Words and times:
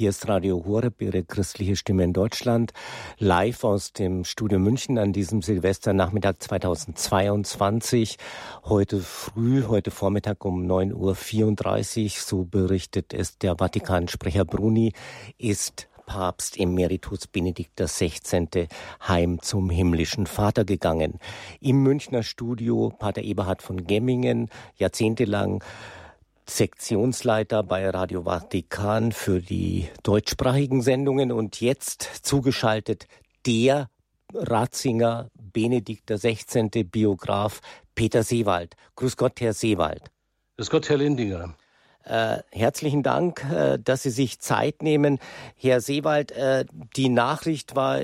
Hier 0.00 0.08
ist 0.08 0.26
Radio 0.28 0.64
Horeb, 0.64 1.02
Ihre 1.02 1.24
christliche 1.24 1.76
Stimme 1.76 2.04
in 2.04 2.14
Deutschland, 2.14 2.72
live 3.18 3.64
aus 3.64 3.92
dem 3.92 4.24
Studio 4.24 4.58
München 4.58 4.96
an 4.96 5.12
diesem 5.12 5.42
Silvesternachmittag 5.42 6.36
2022. 6.38 8.16
Heute 8.64 9.00
früh, 9.00 9.64
heute 9.64 9.90
Vormittag 9.90 10.46
um 10.46 10.64
9.34 10.66 12.04
Uhr, 12.04 12.10
so 12.16 12.44
berichtet 12.44 13.12
es 13.12 13.36
der 13.36 13.58
Vatikansprecher 13.58 14.46
Bruni, 14.46 14.94
ist 15.36 15.86
Papst 16.06 16.58
Emeritus 16.58 17.26
Benedikt 17.26 17.78
XVI. 17.78 18.68
heim 19.06 19.42
zum 19.42 19.68
himmlischen 19.68 20.24
Vater 20.24 20.64
gegangen. 20.64 21.18
Im 21.60 21.82
Münchner 21.82 22.22
Studio 22.22 22.90
Pater 22.98 23.20
Eberhard 23.20 23.60
von 23.60 23.86
Gemmingen, 23.86 24.48
jahrzehntelang 24.76 25.62
Sektionsleiter 26.50 27.62
bei 27.62 27.88
Radio 27.88 28.24
Vatikan 28.24 29.12
für 29.12 29.40
die 29.40 29.88
deutschsprachigen 30.02 30.82
Sendungen 30.82 31.30
und 31.30 31.60
jetzt 31.60 32.02
zugeschaltet 32.22 33.06
der 33.46 33.88
Ratzinger 34.34 35.30
Benedikt 35.34 36.10
XVI. 36.10 36.82
Biograf 36.82 37.60
Peter 37.94 38.24
Seewald. 38.24 38.74
Grüß 38.96 39.16
Gott, 39.16 39.40
Herr 39.40 39.52
Seewald. 39.52 40.10
Grüß 40.56 40.70
Gott, 40.70 40.88
Herr 40.88 40.96
Lindinger. 40.98 41.54
Äh, 42.04 42.38
herzlichen 42.50 43.04
Dank, 43.04 43.44
äh, 43.44 43.78
dass 43.78 44.02
Sie 44.02 44.10
sich 44.10 44.40
Zeit 44.40 44.82
nehmen. 44.82 45.20
Herr 45.54 45.80
Seewald, 45.80 46.32
äh, 46.32 46.64
die 46.96 47.10
Nachricht 47.10 47.76
war 47.76 48.00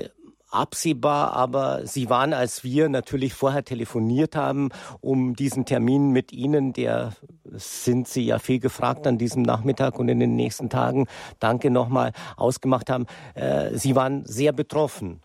absehbar, 0.49 1.33
aber 1.33 1.85
Sie 1.85 2.09
waren, 2.09 2.33
als 2.33 2.63
wir 2.63 2.89
natürlich 2.89 3.33
vorher 3.33 3.63
telefoniert 3.63 4.35
haben, 4.35 4.69
um 5.01 5.35
diesen 5.35 5.65
Termin 5.65 6.11
mit 6.11 6.31
Ihnen, 6.31 6.73
der 6.73 7.13
sind 7.53 8.07
Sie 8.07 8.25
ja 8.25 8.39
viel 8.39 8.59
gefragt 8.59 9.07
an 9.07 9.17
diesem 9.17 9.41
Nachmittag 9.41 9.99
und 9.99 10.09
in 10.09 10.19
den 10.19 10.35
nächsten 10.35 10.69
Tagen, 10.69 11.07
danke 11.39 11.69
nochmal, 11.69 12.11
ausgemacht 12.35 12.89
haben. 12.89 13.05
Äh, 13.33 13.77
Sie 13.77 13.95
waren 13.95 14.25
sehr 14.25 14.53
betroffen. 14.53 15.21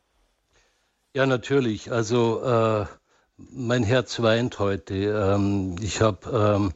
Ja, 1.15 1.27
natürlich. 1.27 1.93
Also 1.93 2.43
äh, 2.43 2.87
mein 3.37 3.83
Herz 3.83 4.21
weint 4.23 4.59
heute. 4.59 4.95
Ähm, 4.95 5.77
ich 5.81 6.01
habe 6.01 6.31
ähm, 6.31 6.73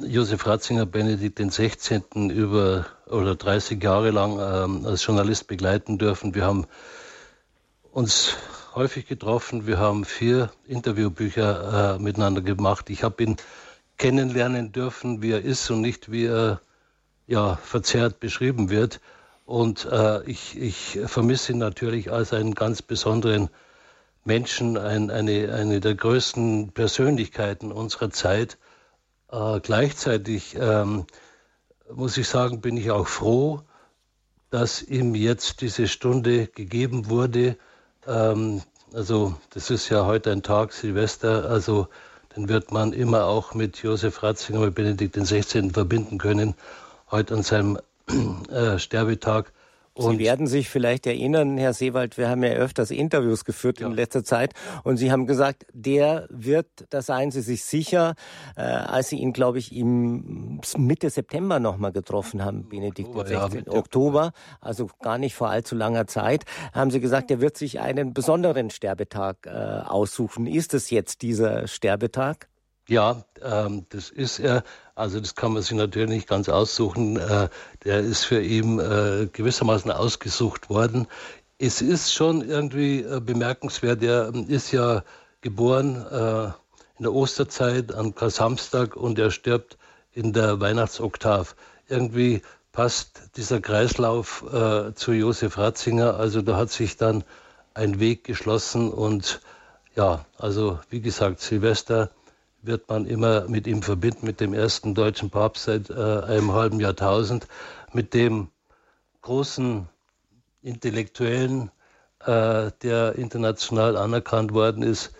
Josef 0.00 0.46
Ratzinger, 0.46 0.86
Benedikt 0.86 1.38
XVI. 1.38 2.02
über 2.30 2.86
oder 3.06 3.34
30 3.34 3.82
Jahre 3.82 4.10
lang 4.10 4.38
ähm, 4.40 4.86
als 4.86 5.04
Journalist 5.04 5.46
begleiten 5.46 5.98
dürfen. 5.98 6.34
Wir 6.34 6.44
haben 6.44 6.66
uns 7.98 8.36
häufig 8.76 9.08
getroffen. 9.08 9.66
Wir 9.66 9.78
haben 9.78 10.04
vier 10.04 10.52
Interviewbücher 10.68 11.96
äh, 11.96 11.98
miteinander 11.98 12.42
gemacht. 12.42 12.90
Ich 12.90 13.02
habe 13.02 13.24
ihn 13.24 13.36
kennenlernen 13.96 14.70
dürfen, 14.70 15.20
wie 15.20 15.32
er 15.32 15.42
ist 15.42 15.68
und 15.72 15.80
nicht 15.80 16.12
wie 16.12 16.26
er 16.26 16.60
ja, 17.26 17.56
verzerrt 17.56 18.20
beschrieben 18.20 18.70
wird. 18.70 19.00
Und 19.46 19.84
äh, 19.90 20.22
ich, 20.30 20.56
ich 20.56 21.00
vermisse 21.06 21.50
ihn 21.50 21.58
natürlich 21.58 22.12
als 22.12 22.32
einen 22.32 22.54
ganz 22.54 22.82
besonderen 22.82 23.50
Menschen, 24.24 24.78
ein, 24.78 25.10
eine, 25.10 25.52
eine 25.52 25.80
der 25.80 25.96
größten 25.96 26.70
Persönlichkeiten 26.70 27.72
unserer 27.72 28.10
Zeit. 28.10 28.58
Äh, 29.28 29.58
gleichzeitig 29.58 30.56
ähm, 30.56 31.04
muss 31.92 32.16
ich 32.16 32.28
sagen, 32.28 32.60
bin 32.60 32.76
ich 32.76 32.92
auch 32.92 33.08
froh, 33.08 33.62
dass 34.50 34.82
ihm 34.82 35.16
jetzt 35.16 35.62
diese 35.62 35.88
Stunde 35.88 36.46
gegeben 36.46 37.08
wurde. 37.10 37.56
Ähm, 38.06 38.62
also 38.94 39.34
das 39.50 39.70
ist 39.70 39.88
ja 39.88 40.06
heute 40.06 40.32
ein 40.32 40.42
Tag, 40.42 40.72
Silvester, 40.72 41.48
also 41.48 41.88
den 42.36 42.48
wird 42.48 42.72
man 42.72 42.92
immer 42.92 43.24
auch 43.24 43.54
mit 43.54 43.78
Josef 43.82 44.22
Ratzinger, 44.22 44.60
mit 44.60 44.74
Benedikt 44.74 45.16
XVI. 45.16 45.70
verbinden 45.70 46.18
können. 46.18 46.54
Heute 47.10 47.34
an 47.34 47.42
seinem 47.42 47.78
äh, 48.50 48.78
Sterbetag 48.78 49.52
Sie 49.98 50.18
werden 50.18 50.46
sich 50.46 50.68
vielleicht 50.68 51.06
erinnern, 51.06 51.58
Herr 51.58 51.72
Seewald, 51.72 52.16
wir 52.18 52.28
haben 52.28 52.42
ja 52.44 52.50
öfters 52.50 52.90
Interviews 52.90 53.44
geführt 53.44 53.80
ja. 53.80 53.86
in 53.86 53.94
letzter 53.94 54.24
Zeit 54.24 54.54
und 54.84 54.96
Sie 54.96 55.10
haben 55.10 55.26
gesagt, 55.26 55.66
der 55.72 56.26
wird, 56.30 56.66
da 56.90 57.02
seien 57.02 57.30
Sie 57.30 57.40
sich 57.40 57.64
sicher, 57.64 58.14
äh, 58.56 58.62
als 58.62 59.08
Sie 59.08 59.16
ihn, 59.16 59.32
glaube 59.32 59.58
ich, 59.58 59.74
im 59.74 60.60
Mitte 60.76 61.10
September 61.10 61.58
nochmal 61.60 61.92
getroffen 61.92 62.44
haben, 62.44 62.68
Benedikt 62.68 63.08
Oktober, 63.08 63.26
16. 63.26 63.64
Ja, 63.66 63.72
Oktober, 63.72 64.32
also 64.60 64.88
gar 65.02 65.18
nicht 65.18 65.34
vor 65.34 65.50
allzu 65.50 65.74
langer 65.74 66.06
Zeit, 66.06 66.44
haben 66.72 66.90
Sie 66.90 67.00
gesagt, 67.00 67.30
er 67.30 67.40
wird 67.40 67.56
sich 67.56 67.80
einen 67.80 68.14
besonderen 68.14 68.70
Sterbetag 68.70 69.46
äh, 69.46 69.50
aussuchen. 69.50 70.46
Ist 70.46 70.74
es 70.74 70.90
jetzt 70.90 71.22
dieser 71.22 71.66
Sterbetag? 71.66 72.48
Ja, 72.88 73.22
ähm, 73.42 73.84
das 73.90 74.08
ist 74.08 74.38
er. 74.38 74.64
Also 74.94 75.20
das 75.20 75.34
kann 75.34 75.52
man 75.52 75.62
sich 75.62 75.76
natürlich 75.76 76.08
nicht 76.08 76.28
ganz 76.28 76.48
aussuchen. 76.48 77.18
Äh, 77.18 77.50
der 77.84 78.00
ist 78.00 78.24
für 78.24 78.40
ihn 78.40 78.78
äh, 78.78 79.28
gewissermaßen 79.30 79.90
ausgesucht 79.90 80.70
worden. 80.70 81.06
Es 81.58 81.82
ist 81.82 82.14
schon 82.14 82.40
irgendwie 82.40 83.02
äh, 83.02 83.20
bemerkenswert. 83.20 84.02
Er 84.02 84.28
ähm, 84.34 84.46
ist 84.48 84.72
ja 84.72 85.04
geboren 85.42 85.96
äh, 86.10 86.46
in 86.96 87.02
der 87.02 87.12
Osterzeit 87.12 87.94
an 87.94 88.14
Samstag 88.16 88.96
und 88.96 89.18
er 89.18 89.30
stirbt 89.30 89.76
in 90.12 90.32
der 90.32 90.58
Weihnachtsoktav. 90.58 91.56
Irgendwie 91.88 92.40
passt 92.72 93.36
dieser 93.36 93.60
Kreislauf 93.60 94.44
äh, 94.50 94.94
zu 94.94 95.12
Josef 95.12 95.58
Ratzinger. 95.58 96.16
Also 96.16 96.40
da 96.40 96.56
hat 96.56 96.70
sich 96.70 96.96
dann 96.96 97.22
ein 97.74 98.00
Weg 98.00 98.24
geschlossen 98.24 98.90
und 98.90 99.40
ja, 99.94 100.24
also 100.38 100.78
wie 100.88 101.00
gesagt, 101.02 101.40
Silvester 101.40 102.10
wird 102.68 102.88
man 102.88 103.06
immer 103.06 103.48
mit 103.48 103.66
ihm 103.66 103.82
verbinden, 103.82 104.24
mit 104.26 104.38
dem 104.38 104.54
ersten 104.54 104.94
deutschen 104.94 105.30
Papst 105.30 105.64
seit 105.64 105.90
äh, 105.90 105.94
einem 105.94 106.52
halben 106.52 106.78
Jahrtausend, 106.78 107.48
mit 107.92 108.14
dem 108.14 108.48
großen 109.22 109.88
Intellektuellen, 110.62 111.72
äh, 112.20 112.70
der 112.82 113.16
international 113.16 113.96
anerkannt 113.96 114.52
worden 114.52 114.84
ist, 114.84 115.12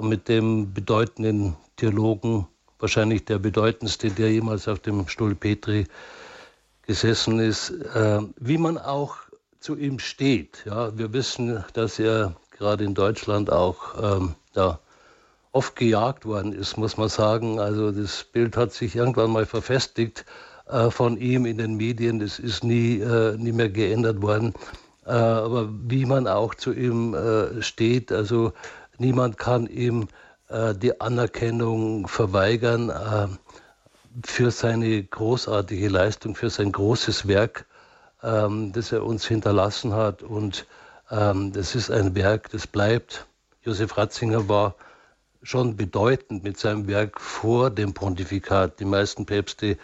mit 0.00 0.28
dem 0.28 0.72
bedeutenden 0.74 1.56
Theologen, 1.76 2.48
wahrscheinlich 2.80 3.24
der 3.24 3.38
bedeutendste, 3.38 4.10
der 4.10 4.32
jemals 4.32 4.66
auf 4.66 4.80
dem 4.80 5.06
Stuhl 5.06 5.34
Petri 5.34 5.86
gesessen 6.82 7.38
ist, 7.38 7.70
äh, 7.70 8.20
wie 8.38 8.58
man 8.58 8.78
auch 8.78 9.16
zu 9.60 9.76
ihm 9.76 9.98
steht. 9.98 10.64
Ja, 10.66 10.96
wir 10.98 11.12
wissen, 11.12 11.64
dass 11.74 11.98
er 11.98 12.34
gerade 12.50 12.84
in 12.84 12.94
Deutschland 12.94 13.50
auch 13.50 13.94
ähm, 14.02 14.34
ja, 14.54 14.78
oft 15.54 15.76
gejagt 15.76 16.26
worden 16.26 16.52
ist, 16.52 16.76
muss 16.76 16.96
man 16.96 17.08
sagen. 17.08 17.60
Also 17.60 17.92
das 17.92 18.24
Bild 18.24 18.56
hat 18.56 18.72
sich 18.72 18.96
irgendwann 18.96 19.30
mal 19.30 19.46
verfestigt 19.46 20.24
äh, 20.66 20.90
von 20.90 21.16
ihm 21.16 21.46
in 21.46 21.58
den 21.58 21.76
Medien. 21.76 22.18
Das 22.18 22.40
ist 22.40 22.64
nie, 22.64 22.98
äh, 22.98 23.36
nie 23.36 23.52
mehr 23.52 23.70
geändert 23.70 24.20
worden. 24.20 24.52
Äh, 25.06 25.10
aber 25.12 25.68
wie 25.70 26.06
man 26.06 26.26
auch 26.26 26.54
zu 26.56 26.72
ihm 26.72 27.14
äh, 27.14 27.62
steht, 27.62 28.10
also 28.10 28.52
niemand 28.98 29.38
kann 29.38 29.68
ihm 29.68 30.08
äh, 30.48 30.74
die 30.74 31.00
Anerkennung 31.00 32.08
verweigern 32.08 32.90
äh, 32.90 33.28
für 34.24 34.50
seine 34.50 35.04
großartige 35.04 35.88
Leistung, 35.88 36.34
für 36.34 36.50
sein 36.50 36.72
großes 36.72 37.28
Werk, 37.28 37.66
ähm, 38.24 38.72
das 38.72 38.90
er 38.90 39.04
uns 39.04 39.24
hinterlassen 39.24 39.94
hat. 39.94 40.24
Und 40.24 40.66
ähm, 41.12 41.52
das 41.52 41.76
ist 41.76 41.92
ein 41.92 42.16
Werk, 42.16 42.50
das 42.50 42.66
bleibt. 42.66 43.26
Josef 43.62 43.96
Ratzinger 43.96 44.48
war 44.48 44.74
schon 45.44 45.76
bedeutend 45.76 46.42
mit 46.42 46.58
seinem 46.58 46.88
Werk 46.88 47.20
vor 47.20 47.70
dem 47.70 47.94
Pontifikat. 47.94 48.80
Die 48.80 48.84
meisten 48.84 49.26
Päpste 49.26 49.76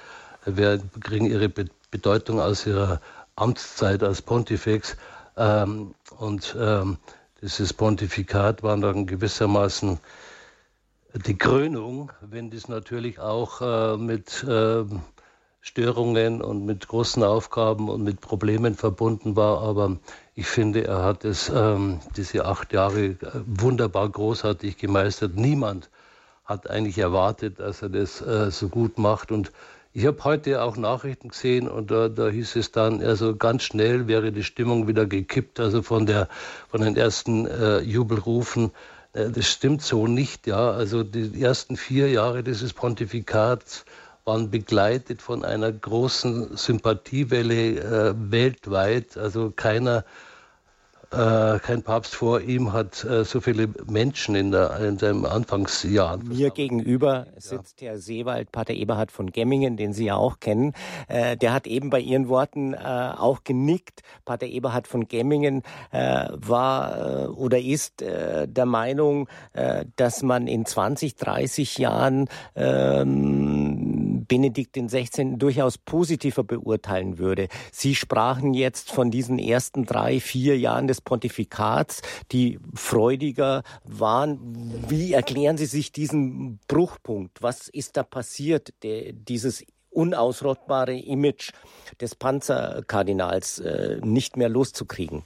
äh, 0.46 0.78
kriegen 1.00 1.26
ihre 1.26 1.48
Bedeutung 1.90 2.40
aus 2.40 2.66
ihrer 2.66 3.00
Amtszeit 3.36 4.02
als 4.02 4.22
Pontifex. 4.22 4.96
Ähm, 5.36 5.94
und 6.18 6.56
ähm, 6.58 6.96
dieses 7.42 7.72
Pontifikat 7.72 8.62
war 8.62 8.76
dann 8.78 9.06
gewissermaßen 9.06 10.00
die 11.26 11.36
Krönung, 11.36 12.12
wenn 12.20 12.50
das 12.50 12.68
natürlich 12.68 13.18
auch 13.18 13.60
äh, 13.60 13.96
mit 13.96 14.42
äh, 14.44 14.84
Störungen 15.60 16.40
und 16.40 16.64
mit 16.64 16.88
großen 16.88 17.22
Aufgaben 17.22 17.90
und 17.90 18.02
mit 18.02 18.20
Problemen 18.20 18.74
verbunden 18.74 19.36
war. 19.36 19.60
Aber 19.60 19.98
ich 20.40 20.46
finde, 20.46 20.86
er 20.86 21.02
hat 21.04 21.26
es 21.26 21.50
ähm, 21.54 22.00
diese 22.16 22.46
acht 22.46 22.72
Jahre 22.72 23.04
äh, 23.08 23.16
wunderbar 23.44 24.08
großartig 24.08 24.78
gemeistert. 24.78 25.36
Niemand 25.36 25.90
hat 26.46 26.70
eigentlich 26.70 26.96
erwartet, 26.96 27.60
dass 27.60 27.82
er 27.82 27.90
das 27.90 28.22
äh, 28.22 28.50
so 28.50 28.70
gut 28.70 28.96
macht. 28.96 29.32
Und 29.32 29.52
ich 29.92 30.06
habe 30.06 30.24
heute 30.24 30.62
auch 30.62 30.78
Nachrichten 30.78 31.28
gesehen 31.28 31.68
und 31.68 31.90
da, 31.90 32.08
da, 32.08 32.30
hieß 32.30 32.56
es 32.56 32.72
dann, 32.72 33.02
also 33.02 33.36
ganz 33.36 33.64
schnell 33.64 34.08
wäre 34.08 34.32
die 34.32 34.42
Stimmung 34.42 34.88
wieder 34.88 35.04
gekippt, 35.04 35.60
also 35.60 35.82
von, 35.82 36.06
der, 36.06 36.26
von 36.70 36.80
den 36.80 36.96
ersten 36.96 37.46
äh, 37.46 37.80
Jubelrufen. 37.80 38.70
Äh, 39.12 39.28
das 39.28 39.46
stimmt 39.46 39.82
so 39.82 40.06
nicht, 40.06 40.46
ja. 40.46 40.70
Also 40.70 41.02
die 41.02 41.42
ersten 41.42 41.76
vier 41.76 42.08
Jahre 42.08 42.42
dieses 42.42 42.72
Pontifikats 42.72 43.84
waren 44.30 44.48
begleitet 44.48 45.22
von 45.22 45.44
einer 45.44 45.72
großen 45.72 46.56
Sympathiewelle 46.56 48.10
äh, 48.10 48.14
weltweit. 48.16 49.16
Also 49.16 49.52
keiner 49.54 50.04
äh, 51.12 51.58
kein 51.58 51.82
Papst 51.82 52.14
vor 52.14 52.40
ihm 52.40 52.72
hat 52.72 53.02
äh, 53.04 53.24
so 53.24 53.40
viele 53.40 53.68
Menschen 53.88 54.36
in, 54.36 54.52
der, 54.52 54.78
in 54.78 54.96
seinem 54.96 55.24
Anfangsjahr. 55.24 56.18
Mir 56.18 56.50
gegenüber 56.50 57.26
sitzt 57.36 57.82
Herr 57.82 57.98
Seewald, 57.98 58.52
Pater 58.52 58.74
Eberhard 58.74 59.10
von 59.10 59.32
Gemmingen, 59.32 59.76
den 59.76 59.92
Sie 59.92 60.04
ja 60.04 60.14
auch 60.14 60.38
kennen. 60.38 60.72
Äh, 61.08 61.36
der 61.36 61.52
hat 61.52 61.66
eben 61.66 61.90
bei 61.90 61.98
Ihren 61.98 62.28
Worten 62.28 62.74
äh, 62.74 62.76
auch 62.78 63.42
genickt. 63.42 64.02
Pater 64.24 64.46
Eberhard 64.46 64.86
von 64.86 65.08
Gemmingen 65.08 65.64
äh, 65.90 66.28
war 66.30 67.30
oder 67.36 67.58
ist 67.58 68.00
der 68.00 68.66
Meinung, 68.66 69.28
dass 69.96 70.22
man 70.22 70.46
in 70.46 70.64
20, 70.64 71.16
30 71.16 71.78
Jahren 71.78 72.28
ähm, 72.54 73.99
Benedikt 74.30 74.76
XVI. 74.76 75.36
durchaus 75.36 75.76
positiver 75.76 76.44
beurteilen 76.44 77.18
würde. 77.18 77.48
Sie 77.72 77.96
sprachen 77.96 78.54
jetzt 78.54 78.92
von 78.92 79.10
diesen 79.10 79.40
ersten 79.40 79.84
drei, 79.84 80.20
vier 80.20 80.56
Jahren 80.56 80.86
des 80.86 81.00
Pontifikats, 81.00 82.00
die 82.30 82.60
freudiger 82.72 83.64
waren. 83.82 84.38
Wie 84.88 85.12
erklären 85.12 85.56
Sie 85.58 85.66
sich 85.66 85.90
diesen 85.90 86.60
Bruchpunkt? 86.68 87.42
Was 87.42 87.68
ist 87.68 87.96
da 87.96 88.04
passiert, 88.04 88.72
der, 88.84 89.12
dieses 89.12 89.64
unausrottbare 89.90 90.96
Image 90.96 91.50
des 92.00 92.14
Panzerkardinals 92.14 93.58
äh, 93.58 93.98
nicht 94.04 94.36
mehr 94.36 94.48
loszukriegen? 94.48 95.24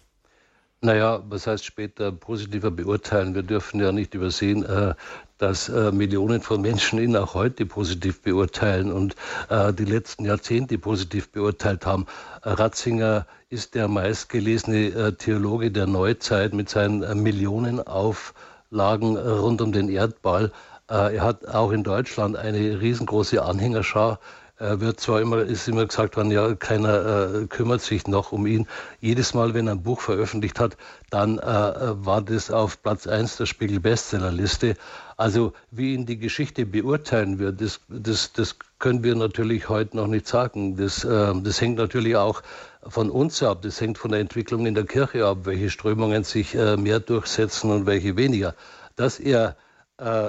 Naja, 0.85 1.23
was 1.31 1.47
heißt 1.47 1.65
später 1.65 2.13
positiver 2.13 2.71
beurteilen? 2.71 3.35
Wir 3.35 3.43
dürfen 3.43 3.81
ja 3.81 3.91
nicht 3.91 4.13
übersehen, 4.13 4.67
äh, 4.67 4.93
dass 5.39 5.71
äh, 5.71 5.91
Millionen 5.93 6.43
von 6.43 6.61
Menschen 6.61 6.99
ihn 6.99 7.17
auch 7.17 7.33
heute 7.33 7.65
positiv 7.65 8.21
beurteilen 8.21 8.93
und 8.93 9.17
äh, 9.49 9.73
die 9.73 9.87
letzten 9.87 10.27
Jahrzehnte 10.27 10.77
positiv 10.77 11.33
beurteilt 11.33 11.87
haben. 11.87 12.05
Ratzinger 12.43 13.27
ist 13.49 13.75
der 13.75 13.89
meistgelesene 13.89 15.17
Theologe 15.17 15.71
der 15.71 15.87
Neuzeit 15.87 16.53
mit 16.53 16.69
seinen 16.69 17.23
Millionenauflagen 17.23 19.17
rund 19.17 19.63
um 19.63 19.73
den 19.73 19.89
Erdball. 19.89 20.53
er 20.89 21.23
hat 21.23 21.47
auch 21.47 21.73
in 21.73 21.83
Deutschland 21.83 22.37
eine 22.37 22.83
riesengroße 22.83 23.43
Anhängerschar 23.43 24.11
er 24.11 24.44
wird 24.59 25.01
zwar 25.01 25.21
immer, 25.21 25.39
ist 25.39 25.67
immer 25.69 25.87
gesagt 25.87 26.17
worden, 26.17 26.31
ja, 26.31 26.55
keiner 26.55 27.43
äh, 27.43 27.47
kümmert 27.47 27.81
sich 27.81 28.06
noch 28.06 28.33
um 28.33 28.47
ihn. 28.47 28.67
Jedes 29.01 29.35
Mal, 29.35 29.53
wenn 29.53 29.67
er 29.67 29.75
ein 29.75 29.83
Buch 29.83 30.01
veröffentlicht 30.01 30.61
hat, 30.61 30.77
dann 31.11 31.39
äh, 31.39 31.43
war 31.43 32.23
das 32.23 32.51
auf 32.51 32.83
Platz 32.83 33.06
1 33.06 33.37
der 33.37 33.47
Spiegel-Bestsellerliste. 33.47 34.77
Also 35.17 35.53
wie 35.71 35.95
ihn 35.95 36.06
die 36.06 36.19
Geschichte 36.19 36.67
beurteilen 36.67 37.39
wird, 37.39 37.61
das, 37.61 37.81
das, 37.89 38.33
das 38.33 38.56
können 38.79 39.03
wir 39.03 39.15
natürlich 39.15 39.69
heute 39.69 39.97
noch 39.97 40.06
nicht 40.06 40.29
sagen. 40.29 40.77
Das, 40.77 41.05
äh, 41.05 41.33
das 41.35 41.61
hängt 41.61 41.79
natürlich 41.79 42.17
auch 42.17 42.43
von 42.87 43.11
uns 43.11 43.43
ab. 43.43 43.62
Das 43.62 43.81
hängt 43.81 43.99
von 43.99 44.12
der 44.12 44.21
Entwicklung 44.21 44.67
in 44.67 44.75
der 44.75 44.85
Kirche 44.85 45.27
ab, 45.27 45.39
welche 45.45 45.71
Strömungen 45.71 46.25
sich 46.25 46.55
äh, 46.55 46.77
mehr 46.77 47.01
durchsetzen 47.01 47.71
und 47.71 47.87
welche 47.87 48.17
weniger. 48.17 48.55
Dass 48.97 49.19
er 49.19 49.56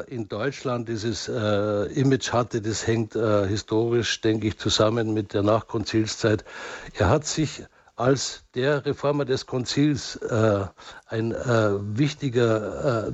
in 0.08 0.28
Deutschland 0.28 0.88
dieses 0.88 1.28
äh, 1.28 1.86
Image 1.94 2.32
hatte, 2.32 2.62
das 2.62 2.86
hängt 2.86 3.16
äh, 3.16 3.48
historisch, 3.48 4.22
denke 4.22 4.48
ich, 4.48 4.60
zusammen 4.60 5.14
mit 5.14 5.34
der 5.34 5.42
Nachkonzilszeit. 5.42 6.46
Er 6.94 7.10
hat 7.10 7.26
sich 7.26 7.64
als 7.96 8.44
der 8.54 8.86
Reformer 8.86 9.26
des 9.26 9.46
Konzils 9.46 10.18
äh, 10.18 10.66
ein 11.08 11.32
äh, 11.32 11.98
wichtiger 11.98 13.08
äh, 13.08 13.12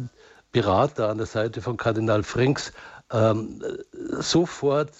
Berater 0.52 1.10
an 1.10 1.18
der 1.18 1.28
Seite 1.28 1.62
von 1.62 1.78
Kardinal 1.78 2.24
Frings 2.24 2.74
ähm, 3.12 3.64
sofort 4.20 4.92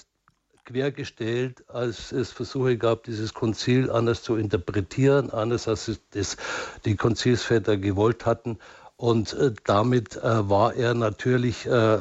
quergestellt, 0.66 1.66
als 1.68 2.12
es 2.12 2.32
Versuche 2.32 2.78
gab, 2.78 3.04
dieses 3.04 3.34
Konzil 3.34 3.90
anders 3.92 4.24
zu 4.24 4.38
interpretieren, 4.38 5.32
anders 5.32 5.68
als 5.68 6.00
das 6.12 6.38
die 6.86 6.96
Konzilsväter 6.96 7.78
gewollt 7.78 8.26
hatten. 8.26 8.60
Und 9.02 9.34
äh, 9.34 9.52
damit 9.64 10.18
äh, 10.18 10.48
war 10.48 10.76
er 10.76 10.94
natürlich 10.94 11.66
äh, 11.66 11.98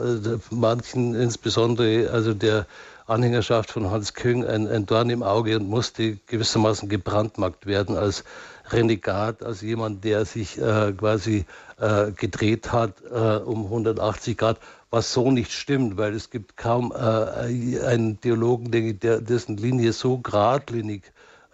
manchen, 0.50 1.14
insbesondere 1.14 2.10
also 2.10 2.34
der 2.34 2.66
Anhängerschaft 3.06 3.70
von 3.70 3.90
Hans 3.90 4.12
Küng, 4.12 4.44
ein, 4.44 4.68
ein 4.68 4.84
Dorn 4.84 5.08
im 5.08 5.22
Auge 5.22 5.56
und 5.56 5.66
musste 5.66 6.18
gewissermaßen 6.26 6.90
gebrandmarkt 6.90 7.64
werden 7.64 7.96
als 7.96 8.24
Renegat, 8.70 9.42
als 9.42 9.62
jemand, 9.62 10.04
der 10.04 10.26
sich 10.26 10.58
äh, 10.58 10.92
quasi 10.92 11.46
äh, 11.78 12.12
gedreht 12.12 12.70
hat 12.70 12.92
äh, 13.10 13.38
um 13.38 13.64
180 13.64 14.36
Grad, 14.36 14.58
was 14.90 15.10
so 15.10 15.30
nicht 15.30 15.52
stimmt, 15.52 15.96
weil 15.96 16.12
es 16.12 16.28
gibt 16.28 16.58
kaum 16.58 16.92
einen 16.92 18.20
Theologen, 18.20 18.98
der, 18.98 19.22
dessen 19.22 19.56
Linie 19.56 19.94
so 19.94 20.18
geradlinig 20.18 21.04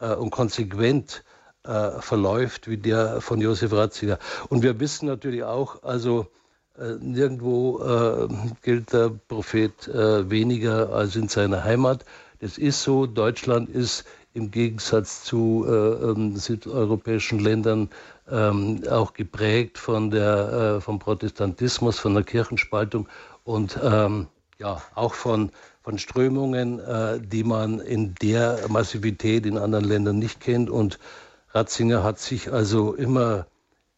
und 0.00 0.30
konsequent 0.30 1.22
äh, 1.66 2.00
verläuft 2.00 2.68
wie 2.68 2.76
der 2.76 3.20
von 3.20 3.40
Josef 3.40 3.72
Ratzinger. 3.72 4.18
Und 4.48 4.62
wir 4.62 4.78
wissen 4.80 5.06
natürlich 5.06 5.44
auch, 5.44 5.82
also 5.82 6.26
äh, 6.78 6.96
nirgendwo 7.00 7.80
äh, 7.80 8.28
gilt 8.62 8.92
der 8.92 9.10
Prophet 9.28 9.88
äh, 9.88 10.28
weniger 10.28 10.92
als 10.92 11.16
in 11.16 11.28
seiner 11.28 11.64
Heimat. 11.64 12.04
Das 12.40 12.58
ist 12.58 12.82
so. 12.82 13.06
Deutschland 13.06 13.70
ist 13.70 14.04
im 14.34 14.50
Gegensatz 14.50 15.24
zu 15.24 15.64
äh, 15.66 15.70
ähm, 15.72 16.36
südeuropäischen 16.36 17.38
Ländern 17.38 17.88
ähm, 18.30 18.82
auch 18.90 19.14
geprägt 19.14 19.78
von 19.78 20.10
der, 20.10 20.82
vom 20.82 20.98
Protestantismus, 20.98 21.98
von 21.98 22.12
der 22.12 22.24
Kirchenspaltung 22.24 23.08
und 23.44 23.78
ähm, 23.82 24.26
ja, 24.58 24.82
auch 24.94 25.14
von, 25.14 25.50
von 25.82 25.98
Strömungen, 25.98 26.80
die 27.28 27.44
man 27.44 27.78
in 27.78 28.14
der 28.14 28.58
Massivität 28.68 29.44
in 29.44 29.58
anderen 29.58 29.84
Ländern 29.84 30.18
nicht 30.18 30.40
kennt. 30.40 30.70
Und 30.70 30.98
Ratzinger 31.56 32.02
hat 32.02 32.18
sich 32.18 32.52
also 32.52 32.94
immer, 32.94 33.46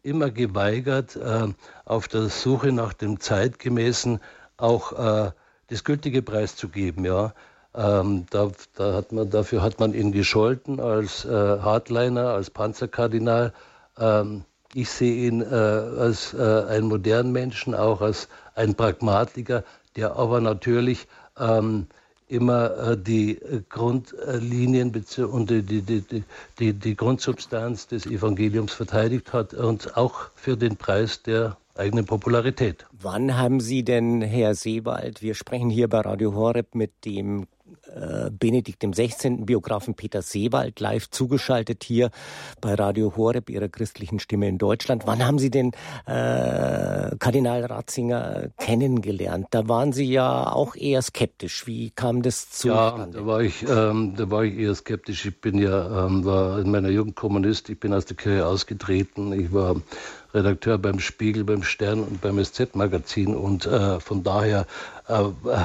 immer 0.01 0.31
geweigert, 0.31 1.17
äh, 1.17 1.47
auf 1.83 2.07
der 2.07 2.29
Suche 2.29 2.71
nach 2.71 2.93
dem 2.93 3.19
zeitgemäßen 3.19 4.21
auch 4.55 4.93
äh, 4.93 5.31
das 5.67 5.83
gültige 5.83 6.21
Preis 6.21 6.55
zu 6.55 6.69
geben. 6.69 7.03
Ja. 7.03 7.33
Ähm, 7.75 8.25
da, 8.29 8.49
da 8.75 8.93
hat 8.93 9.11
man, 9.11 9.29
dafür 9.29 9.61
hat 9.61 9.77
man 9.79 9.93
ihn 9.93 10.13
gescholten 10.13 10.79
als 10.79 11.25
äh, 11.25 11.29
Hardliner, 11.29 12.29
als 12.29 12.49
Panzerkardinal. 12.49 13.53
Ähm, 13.97 14.45
ich 14.73 14.89
sehe 14.89 15.27
ihn 15.27 15.41
äh, 15.41 15.45
als 15.45 16.33
äh, 16.33 16.63
einen 16.69 16.87
modernen 16.87 17.33
Menschen, 17.33 17.75
auch 17.75 17.99
als 17.99 18.29
ein 18.55 18.75
Pragmatiker, 18.75 19.65
der 19.97 20.15
aber 20.15 20.39
natürlich 20.39 21.07
ähm, 21.37 21.87
immer 22.29 22.91
äh, 22.91 22.97
die 22.97 23.37
äh, 23.41 23.61
Grundlinien 23.67 24.93
und 25.17 25.49
die, 25.49 25.61
die, 25.63 26.23
die, 26.59 26.73
die, 26.73 26.95
Grundsubstanz 26.95 27.87
des 27.87 28.05
Evangeliums 28.05 28.73
verteidigt 28.73 29.33
hat 29.33 29.53
und 29.53 29.97
auch 29.97 30.29
für 30.35 30.55
den 30.55 30.77
Preis 30.77 31.23
der 31.23 31.57
eigenen 31.75 32.05
Popularität. 32.05 32.85
Wann 32.91 33.37
haben 33.37 33.59
Sie 33.59 33.83
denn, 33.83 34.21
Herr 34.21 34.53
Seewald, 34.53 35.21
wir 35.21 35.33
sprechen 35.33 35.69
hier 35.69 35.87
bei 35.87 36.01
Radio 36.01 36.33
Horeb 36.35 36.75
mit 36.75 37.05
dem 37.05 37.47
äh, 37.95 38.29
Benedikt 38.31 38.85
16. 38.89 39.45
Biografen 39.45 39.93
Peter 39.93 40.21
Seewald 40.21 40.79
live 40.79 41.09
zugeschaltet 41.09 41.83
hier 41.83 42.09
bei 42.61 42.73
Radio 42.73 43.13
Horeb, 43.15 43.49
Ihrer 43.49 43.69
christlichen 43.69 44.19
Stimme 44.19 44.47
in 44.47 44.57
Deutschland. 44.57 45.03
Wann 45.05 45.25
haben 45.25 45.39
Sie 45.39 45.49
den 45.49 45.71
äh, 46.05 47.15
Kardinal 47.19 47.65
Ratzinger 47.65 48.49
kennengelernt? 48.57 49.47
Da 49.51 49.67
waren 49.67 49.93
Sie 49.93 50.11
ja 50.11 50.51
auch 50.51 50.75
eher 50.75 51.01
skeptisch. 51.01 51.67
Wie 51.67 51.91
kam 51.91 52.21
das 52.21 52.49
zu? 52.49 52.69
Ja, 52.69 53.07
da 53.11 53.25
war 53.25 53.41
ich, 53.41 53.63
ähm, 53.67 54.15
da 54.15 54.29
war 54.29 54.43
ich 54.43 54.57
eher 54.57 54.75
skeptisch. 54.75 55.25
Ich 55.25 55.41
bin 55.41 55.57
ja 55.57 56.05
ähm, 56.05 56.25
war 56.25 56.59
in 56.59 56.71
meiner 56.71 56.89
Jugend 56.89 57.15
Kommunist. 57.15 57.69
Ich 57.69 57.79
bin 57.79 57.93
aus 57.93 58.05
der 58.05 58.17
Kirche 58.17 58.45
ausgetreten. 58.45 59.33
Ich 59.33 59.53
war 59.53 59.75
Redakteur 60.33 60.77
beim 60.77 60.99
Spiegel, 60.99 61.43
beim 61.43 61.63
Stern 61.63 62.01
und 62.01 62.21
beim 62.21 62.43
SZ-Magazin 62.43 63.35
und 63.35 63.65
äh, 63.65 63.99
von 63.99 64.23
daher 64.23 64.67
äh, 65.07 65.23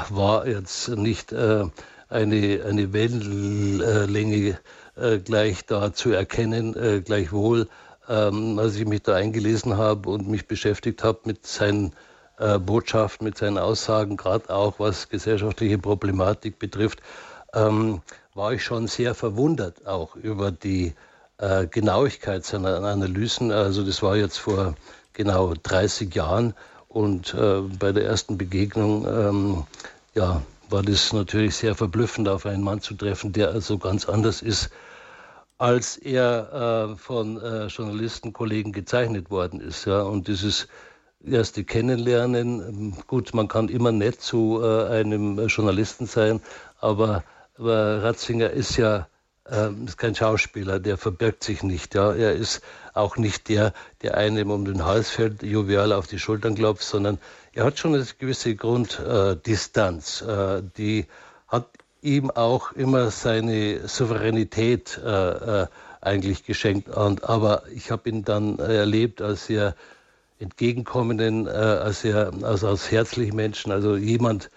war 0.08 0.46
jetzt 0.46 0.88
nicht 0.88 1.32
äh, 1.32 1.66
eine, 2.08 2.64
eine 2.64 2.92
Wellenlänge 2.92 4.58
äh, 4.96 5.18
gleich 5.18 5.66
da 5.66 5.92
zu 5.92 6.10
erkennen. 6.10 6.76
Äh, 6.76 7.00
gleichwohl, 7.00 7.68
ähm, 8.08 8.58
als 8.58 8.76
ich 8.76 8.86
mich 8.86 9.02
da 9.02 9.14
eingelesen 9.14 9.76
habe 9.76 10.10
und 10.10 10.28
mich 10.28 10.46
beschäftigt 10.46 11.02
habe 11.02 11.20
mit 11.24 11.46
seinen 11.46 11.92
äh, 12.38 12.58
Botschaften, 12.58 13.26
mit 13.26 13.38
seinen 13.38 13.58
Aussagen, 13.58 14.16
gerade 14.16 14.50
auch 14.50 14.78
was 14.78 15.08
gesellschaftliche 15.08 15.78
Problematik 15.78 16.58
betrifft, 16.58 17.00
ähm, 17.54 18.02
war 18.34 18.52
ich 18.52 18.64
schon 18.64 18.88
sehr 18.88 19.14
verwundert 19.14 19.86
auch 19.86 20.16
über 20.16 20.50
die 20.50 20.94
äh, 21.38 21.66
Genauigkeit 21.66 22.44
seiner 22.44 22.82
Analysen. 22.82 23.52
Also 23.52 23.84
das 23.84 24.02
war 24.02 24.16
jetzt 24.16 24.38
vor 24.38 24.74
genau 25.12 25.54
30 25.54 26.14
Jahren 26.14 26.54
und 26.88 27.34
äh, 27.34 27.60
bei 27.60 27.92
der 27.92 28.04
ersten 28.04 28.38
Begegnung 28.38 29.06
ähm, 29.06 29.64
ja, 30.14 30.42
war 30.74 30.82
das 30.82 31.12
natürlich 31.12 31.54
sehr 31.54 31.76
verblüffend, 31.76 32.28
auf 32.28 32.46
einen 32.46 32.64
Mann 32.64 32.80
zu 32.80 32.94
treffen, 32.94 33.32
der 33.32 33.50
also 33.50 33.78
ganz 33.78 34.08
anders 34.08 34.42
ist, 34.42 34.70
als 35.56 35.96
er 35.96 36.90
äh, 36.90 36.96
von 36.96 37.40
äh, 37.40 37.66
Journalistenkollegen 37.66 38.72
gezeichnet 38.72 39.30
worden 39.30 39.60
ist. 39.60 39.84
Ja. 39.84 40.02
Und 40.02 40.26
dieses 40.26 40.66
erste 41.24 41.62
Kennenlernen, 41.62 42.60
ähm, 42.60 42.94
gut, 43.06 43.34
man 43.34 43.46
kann 43.46 43.68
immer 43.68 43.92
nett 43.92 44.20
zu 44.20 44.60
äh, 44.64 44.88
einem 44.88 45.46
Journalisten 45.46 46.06
sein, 46.06 46.40
aber, 46.80 47.22
aber 47.56 48.02
Ratzinger 48.02 48.50
ist 48.50 48.76
ja 48.76 49.06
ähm, 49.48 49.86
ist 49.86 49.98
kein 49.98 50.14
Schauspieler, 50.14 50.80
der 50.80 50.96
verbirgt 50.96 51.44
sich 51.44 51.62
nicht. 51.62 51.94
Ja. 51.94 52.12
Er 52.12 52.32
ist 52.32 52.62
auch 52.94 53.16
nicht 53.16 53.48
der, 53.48 53.74
der 54.02 54.16
einem 54.16 54.50
um 54.50 54.64
den 54.64 54.84
Hals 54.84 55.10
fällt, 55.10 55.42
jovial 55.42 55.92
auf 55.92 56.08
die 56.08 56.18
Schultern 56.18 56.56
klopft, 56.56 56.82
sondern 56.82 57.18
er 57.54 57.64
hat 57.64 57.78
schon 57.78 57.94
eine 57.94 58.04
gewisse 58.18 58.54
Grunddistanz. 58.56 60.22
Äh, 60.22 60.62
die 60.76 61.06
hat 61.48 61.68
ihm 62.02 62.30
auch 62.30 62.72
immer 62.72 63.10
seine 63.10 63.88
Souveränität 63.88 65.00
äh, 65.02 65.62
äh, 65.62 65.66
eigentlich 66.00 66.44
geschenkt. 66.44 66.88
Und, 66.88 67.24
aber 67.24 67.62
ich 67.72 67.90
habe 67.90 68.08
ihn 68.10 68.24
dann 68.24 68.58
erlebt 68.58 69.22
als 69.22 69.46
sehr 69.46 69.74
entgegenkommenden, 70.38 71.46
äh, 71.46 71.50
als 71.50 72.02
sehr 72.02 72.32
also 72.42 72.68
als 72.68 72.90
herzlichen 72.90 73.36
Menschen, 73.36 73.72
also 73.72 73.96
jemand, 73.96 74.50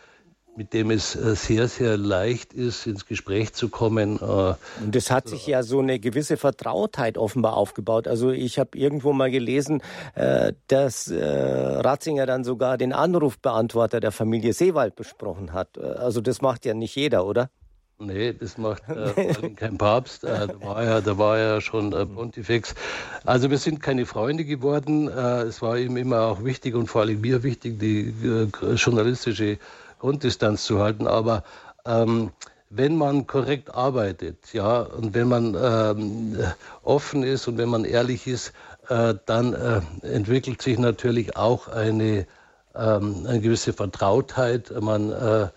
mit 0.58 0.74
dem 0.74 0.90
es 0.90 1.16
äh, 1.16 1.36
sehr, 1.36 1.68
sehr 1.68 1.98
leicht 1.98 2.52
ist, 2.52 2.88
ins 2.88 3.06
Gespräch 3.06 3.54
zu 3.54 3.70
kommen. 3.70 4.18
Äh, 4.18 4.56
Und 4.84 4.96
es 4.96 5.12
hat 5.12 5.30
sich 5.30 5.46
ja 5.46 5.62
so 5.62 5.80
eine 5.80 6.00
gewisse 6.00 6.36
Vertrautheit 6.36 7.18
offenbar 7.18 7.56
aufgebaut. 7.56 8.08
Also 8.08 8.32
ich 8.32 8.58
habe 8.58 8.76
irgendwo 8.76 9.14
mal 9.14 9.30
gelesen, 9.30 9.82
äh, 10.16 10.54
dass 10.68 11.10
Ratzinger 11.10 12.26
dann 12.26 12.44
sogar 12.44 12.78
den 12.78 12.92
Anrufbeantworter 12.92 14.00
der 14.00 14.12
Familie 14.12 14.54
Seewald 14.54 14.96
besprochen 14.96 15.54
hat. 15.54 15.78
Also 15.78 16.22
das 16.22 16.42
macht 16.42 16.66
ja 16.66 16.74
nicht 16.74 16.96
jeder, 16.96 17.26
oder? 17.26 17.50
Nee, 18.00 18.34
das 18.34 18.58
macht 18.58 18.84
äh, 18.90 19.50
kein 19.56 19.78
Papst. 19.78 20.24
Äh, 20.24 20.48
da, 20.48 20.62
war 20.62 20.84
ja, 20.84 21.02
da 21.02 21.18
war 21.18 21.38
ja 21.38 21.62
schon 21.62 21.94
äh, 21.94 22.06
Pontifex. 22.06 22.76
Also 23.26 23.50
wir 23.50 23.58
sind 23.58 23.82
keine 23.82 24.06
Freunde 24.06 24.46
geworden. 24.46 25.08
Es 25.08 25.62
war 25.62 25.78
ihm 25.78 25.98
immer 25.98 26.22
auch 26.22 26.44
wichtig 26.44 26.76
und 26.76 26.88
vor 26.88 27.02
allem 27.02 27.22
mir 27.22 27.44
wichtig, 27.44 27.80
die 27.80 28.14
journalistische 28.76 29.58
Grunddistanz 30.00 30.66
zu 30.66 30.80
halten. 30.80 31.08
Aber 31.08 31.44
ähm, 31.86 32.32
wenn 32.70 32.98
man 32.98 33.28
korrekt 33.28 33.74
arbeitet, 33.74 34.54
ja, 34.54 34.82
und 34.82 35.14
wenn 35.14 35.28
man 35.28 35.56
ähm, 35.60 36.38
offen 36.84 37.24
ist 37.24 37.48
und 37.48 37.58
wenn 37.58 37.70
man 37.70 37.86
ehrlich 37.86 38.28
ist, 38.28 38.54
äh, 38.90 39.16
dann 39.26 39.54
äh, 39.54 39.82
entwickelt 40.02 40.62
sich 40.62 40.78
natürlich 40.78 41.38
auch 41.38 41.68
eine, 41.68 42.28
ähm, 42.76 43.26
eine 43.28 43.40
gewisse 43.40 43.74
Vertrautheit. 43.74 44.72
Man 44.82 45.12
äh, 45.12 45.48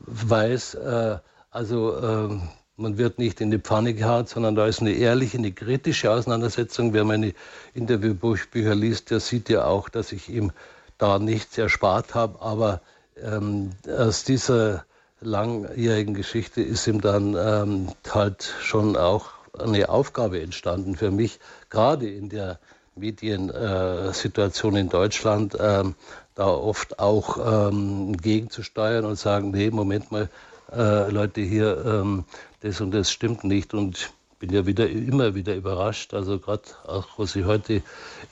weiß, 0.00 0.74
äh, 0.74 1.18
also 1.50 1.96
ähm, 1.98 2.48
man 2.76 2.96
wird 2.98 3.18
nicht 3.18 3.40
in 3.40 3.50
die 3.50 3.58
Pfanne 3.58 3.94
gehauen, 3.94 4.26
sondern 4.26 4.54
da 4.54 4.66
ist 4.66 4.80
eine 4.80 4.92
ehrliche, 4.92 5.38
eine 5.38 5.52
kritische 5.52 6.10
Auseinandersetzung. 6.10 6.92
Wer 6.92 7.04
meine 7.04 7.34
Interviewbücher 7.74 8.74
liest, 8.74 9.10
der 9.10 9.20
sieht 9.20 9.48
ja 9.48 9.64
auch, 9.64 9.88
dass 9.88 10.12
ich 10.12 10.28
ihm 10.28 10.52
da 10.98 11.18
nichts 11.18 11.58
erspart 11.58 12.14
habe. 12.14 12.40
Aber 12.40 12.80
ähm, 13.20 13.70
aus 13.86 14.24
dieser 14.24 14.84
langjährigen 15.20 16.14
Geschichte 16.14 16.62
ist 16.62 16.86
ihm 16.86 17.00
dann 17.00 17.34
ähm, 17.38 17.88
halt 18.10 18.54
schon 18.60 18.96
auch 18.96 19.30
eine 19.58 19.88
Aufgabe 19.88 20.40
entstanden 20.40 20.96
für 20.96 21.10
mich, 21.10 21.38
gerade 21.70 22.08
in 22.08 22.28
der 22.28 22.58
Mediensituation 22.94 24.76
äh, 24.76 24.80
in 24.80 24.88
Deutschland, 24.88 25.56
ähm, 25.58 25.94
da 26.34 26.46
oft 26.46 26.98
auch 26.98 27.68
ähm, 27.70 28.16
gegenzusteuern 28.16 29.04
und 29.04 29.18
sagen, 29.18 29.50
nee, 29.50 29.70
Moment 29.70 30.10
mal, 30.10 30.28
äh, 30.72 31.10
Leute 31.10 31.42
hier, 31.42 31.84
ähm, 31.84 32.24
das 32.60 32.80
und 32.80 32.92
das 32.92 33.10
stimmt 33.10 33.44
nicht. 33.44 33.74
Und 33.74 34.10
bin 34.42 34.52
ja 34.52 34.66
wieder 34.66 34.90
immer 34.90 35.36
wieder 35.36 35.54
überrascht. 35.54 36.14
Also 36.14 36.40
gerade 36.40 36.64
auch, 36.84 37.06
was 37.16 37.36
ich 37.36 37.44
heute 37.44 37.74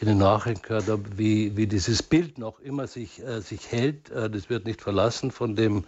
in 0.01 0.09
den 0.09 0.19
Nachrichten 0.19 0.61
gehört 0.61 0.89
habe, 0.89 1.05
wie, 1.17 1.57
wie 1.57 1.69
dieses 1.69 2.03
Bild 2.03 2.37
noch 2.37 2.59
immer 2.59 2.89
sich, 2.89 3.23
äh, 3.23 3.41
sich 3.41 3.71
hält. 3.71 4.11
Äh, 4.11 4.29
das 4.29 4.51
wird 4.51 4.65
nicht 4.65 4.83
verlassen 4.83 5.31
von 5.31 5.55
dem, 5.55 5.85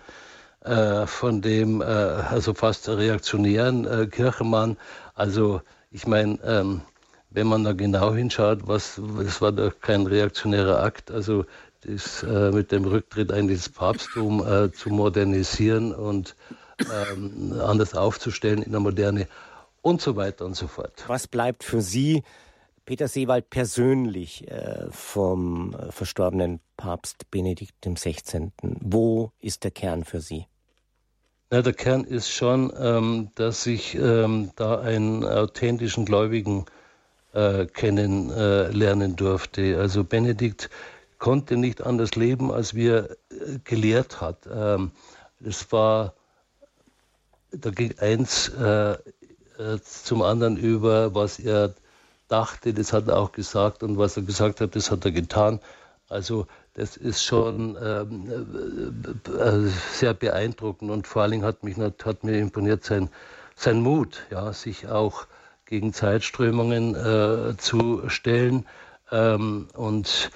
äh, 0.61 1.09
von 1.09 1.43
dem 1.43 1.81
äh, 1.81 1.85
also 1.85 2.55
fast 2.55 2.89
reaktionären 2.89 3.85
äh, 3.85 4.07
Kirchenmann. 4.07 4.77
Also 5.17 5.61
ich 5.91 6.07
meine, 6.07 6.39
ähm, 6.45 6.83
wenn 7.31 7.49
man 7.49 7.65
da 7.65 7.73
genau 7.73 8.15
hinschaut, 8.15 8.69
was, 8.69 9.01
das 9.19 9.43
war 9.43 9.51
doch 9.51 9.73
kein 9.81 10.07
reaktionärer 10.07 10.85
Akt. 10.85 11.11
Also 11.11 11.47
das 11.81 12.23
äh, 12.23 12.53
mit 12.53 12.71
dem 12.71 12.85
Rücktritt 12.85 13.33
eigentlich 13.33 13.59
das 13.59 13.71
Papsttum 13.71 14.47
äh, 14.47 14.71
zu 14.71 14.91
modernisieren 14.91 15.93
und 15.93 16.37
ähm, 16.79 17.61
anders 17.61 17.95
aufzustellen 17.95 18.63
in 18.63 18.71
der 18.71 18.81
Moderne 18.81 19.27
und 19.83 20.01
so 20.01 20.17
weiter 20.17 20.45
und 20.45 20.55
so 20.55 20.69
fort. 20.69 21.05
Was 21.09 21.29
bleibt 21.29 21.65
für 21.65 21.83
Sie, 21.83 22.23
Peter 22.85 23.09
Seewald, 23.09 23.51
persönlich 23.51 24.49
äh, 24.51 24.87
vom 24.91 25.75
äh, 25.75 25.93
verstorbenen 25.93 26.61
Papst 26.77 27.31
Benedikt 27.31 27.75
XVI.? 27.85 28.51
Wo 28.63 29.33
ist 29.41 29.65
der 29.65 29.71
Kern 29.71 30.05
für 30.05 30.21
Sie? 30.21 30.47
Ja, 31.53 31.61
der 31.61 31.75
Kern 31.75 32.05
ist 32.05 32.31
schon, 32.31 32.73
ähm, 32.79 33.31
dass 33.35 33.67
ich 33.67 33.95
ähm, 33.95 34.53
da 34.57 34.81
einen 34.81 35.23
authentischen 35.25 36.07
Gläubigen 36.07 36.65
äh, 37.35 37.67
kennenlernen 37.67 39.17
durfte. 39.17 39.79
Also 39.79 40.03
Benedikt 40.03 40.71
konnte 41.19 41.57
nicht 41.57 41.83
anders 41.83 42.15
leben, 42.15 42.51
als 42.51 42.75
wie 42.75 42.89
er 42.89 43.11
äh, 43.11 43.59
gelehrt 43.65 44.21
hat. 44.21 44.49
Ähm, 44.51 44.93
es 45.45 45.71
war, 45.73 46.15
da 47.51 47.71
ging 47.71 47.99
eins 47.99 48.51
äh, 49.59 49.75
äh, 49.75 49.81
zum 49.83 50.23
anderen 50.23 50.57
über, 50.57 51.15
was 51.15 51.39
er 51.39 51.75
dachte, 52.29 52.73
das 52.73 52.93
hat 52.93 53.09
er 53.09 53.19
auch 53.19 53.33
gesagt 53.33 53.83
und 53.83 53.99
was 53.99 54.17
er 54.17 54.23
gesagt 54.23 54.61
hat, 54.61 54.75
das 54.77 54.91
hat 54.91 55.05
er 55.05 55.13
getan. 55.13 55.61
Also 56.09 56.47
das 56.75 56.97
ist 56.97 57.23
schon 57.23 57.77
ähm, 57.83 59.21
äh, 59.39 59.69
sehr 59.93 60.15
beeindruckend 60.15 60.91
und 60.91 61.07
vor 61.07 61.23
allen 61.23 61.33
Dingen 61.33 61.45
hat, 61.45 61.63
mich, 61.63 61.77
hat 61.79 62.25
mir 62.25 62.39
imponiert 62.39 62.85
sein, 62.85 63.11
sein 63.57 63.81
Mut, 63.81 64.23
ja, 64.31 64.53
sich 64.53 64.89
auch 64.89 65.27
gegen 65.67 65.93
Zeitströmungen 65.93 66.95
äh, 66.95 67.57
zu 67.57 68.09
stellen 68.09 68.67
ähm, 69.11 69.69
und 69.75 70.31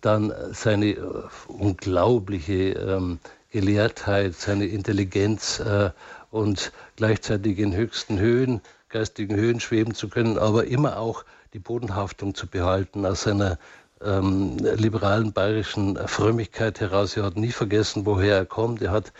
dann 0.00 0.32
seine 0.52 0.90
äh, 0.90 1.24
unglaubliche 1.46 2.72
ähm, 2.72 3.18
Gelehrtheit, 3.50 4.34
seine 4.34 4.66
Intelligenz 4.66 5.60
äh, 5.60 5.90
und 6.30 6.72
gleichzeitig 6.96 7.58
in 7.58 7.74
höchsten 7.74 8.18
Höhen, 8.18 8.60
geistigen 8.88 9.36
Höhen 9.36 9.60
schweben 9.60 9.94
zu 9.94 10.08
können, 10.08 10.38
aber 10.38 10.66
immer 10.66 10.98
auch 10.98 11.24
die 11.52 11.58
Bodenhaftung 11.58 12.34
zu 12.34 12.46
behalten 12.46 13.06
aus 13.06 13.22
seiner 13.22 13.58
ähm, 14.02 14.58
liberalen 14.58 15.32
bayerischen 15.32 15.96
Frömmigkeit 16.06 16.80
heraus. 16.80 17.16
Er 17.16 17.24
hat 17.24 17.36
nie 17.36 17.52
vergessen, 17.52 18.06
woher 18.06 18.36
er 18.36 18.46
kommt. 18.46 18.82
Er 18.82 18.92
hat 18.92 19.12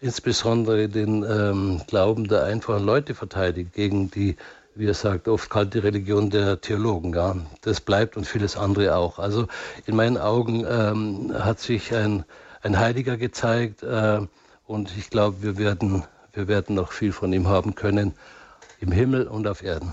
insbesondere 0.00 0.88
den 0.88 1.22
ähm, 1.22 1.82
Glauben 1.86 2.28
der 2.28 2.44
einfachen 2.44 2.84
Leute 2.84 3.14
verteidigt 3.14 3.72
gegen 3.72 4.10
die 4.10 4.36
wie 4.74 4.86
er 4.86 4.94
sagt, 4.94 5.28
oft 5.28 5.50
kalte 5.50 5.82
Religion 5.82 6.30
der 6.30 6.60
Theologen. 6.60 7.14
Ja. 7.14 7.36
Das 7.62 7.80
bleibt 7.80 8.16
und 8.16 8.26
vieles 8.26 8.56
andere 8.56 8.96
auch. 8.96 9.18
Also 9.18 9.46
in 9.86 9.96
meinen 9.96 10.18
Augen 10.18 10.66
ähm, 10.68 11.32
hat 11.32 11.60
sich 11.60 11.94
ein, 11.94 12.24
ein 12.62 12.78
Heiliger 12.78 13.16
gezeigt 13.16 13.82
äh, 13.82 14.20
und 14.66 14.96
ich 14.96 15.10
glaube, 15.10 15.42
wir 15.42 15.58
werden, 15.58 16.04
wir 16.34 16.48
werden 16.48 16.76
noch 16.76 16.92
viel 16.92 17.12
von 17.12 17.32
ihm 17.32 17.48
haben 17.48 17.74
können 17.74 18.14
im 18.80 18.92
Himmel 18.92 19.26
und 19.26 19.46
auf 19.46 19.62
Erden. 19.62 19.92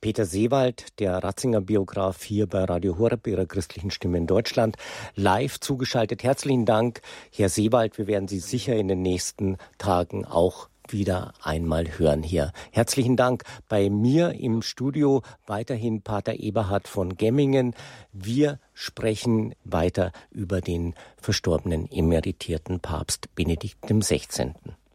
Peter 0.00 0.26
Seewald, 0.26 0.98
der 1.00 1.18
Ratzinger 1.24 1.60
Biograf 1.60 2.22
hier 2.22 2.46
bei 2.46 2.62
Radio 2.62 2.98
Horeb, 2.98 3.26
Ihrer 3.26 3.46
christlichen 3.46 3.90
Stimme 3.90 4.18
in 4.18 4.28
Deutschland, 4.28 4.76
live 5.16 5.58
zugeschaltet. 5.58 6.22
Herzlichen 6.22 6.66
Dank, 6.66 7.00
Herr 7.34 7.48
Seewald. 7.48 7.98
Wir 7.98 8.06
werden 8.06 8.28
Sie 8.28 8.38
sicher 8.38 8.76
in 8.76 8.86
den 8.86 9.02
nächsten 9.02 9.56
Tagen 9.76 10.24
auch 10.24 10.68
wieder 10.92 11.34
einmal 11.42 11.98
hören 11.98 12.22
hier. 12.22 12.52
Herzlichen 12.70 13.16
Dank 13.16 13.42
bei 13.68 13.90
mir 13.90 14.34
im 14.34 14.62
Studio 14.62 15.22
weiterhin 15.46 16.02
Pater 16.02 16.34
Eberhard 16.34 16.86
von 16.86 17.16
Gemmingen. 17.16 17.74
Wir 18.12 18.60
sprechen 18.74 19.54
weiter 19.64 20.12
über 20.30 20.60
den 20.60 20.94
verstorbenen 21.20 21.90
emeritierten 21.90 22.80
Papst 22.80 23.34
Benedikt 23.34 23.82
XVI. 23.82 24.52